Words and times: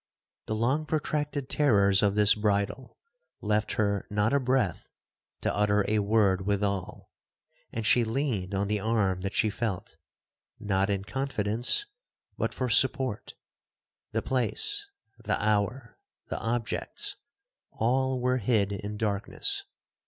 The 0.47 0.55
long 0.55 0.87
protracted 0.87 1.47
terrors 1.47 2.01
of 2.01 2.15
this 2.15 2.33
bridal 2.33 2.97
left 3.39 3.73
her 3.73 4.07
not 4.09 4.33
a 4.33 4.39
breath 4.39 4.89
to 5.41 5.55
utter 5.55 5.85
a 5.87 5.99
word 5.99 6.43
withal, 6.47 7.11
and 7.71 7.85
she 7.85 8.03
leaned 8.03 8.55
on 8.55 8.67
the 8.67 8.79
arm 8.79 9.21
that 9.21 9.35
she 9.35 9.51
felt, 9.51 9.97
not 10.59 10.89
in 10.89 11.03
confidence, 11.03 11.85
but 12.35 12.51
for 12.51 12.67
support. 12.67 13.35
The 14.11 14.23
place, 14.23 14.89
the 15.23 15.39
hour, 15.39 15.99
the 16.29 16.39
objects, 16.39 17.17
all 17.71 18.19
were 18.19 18.37
hid 18.37 18.71
in 18.71 18.97
darkness. 18.97 19.65